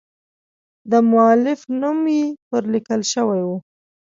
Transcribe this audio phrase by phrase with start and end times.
[0.91, 3.49] د مؤلف نوم یې پر لیکل شوی و.